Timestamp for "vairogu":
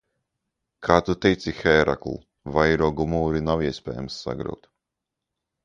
2.57-3.07